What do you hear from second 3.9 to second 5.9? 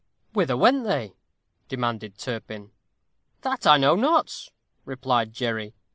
not," replied Jerry.